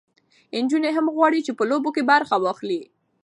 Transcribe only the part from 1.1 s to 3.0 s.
غواړي چې په لوبو کې برخه واخلي.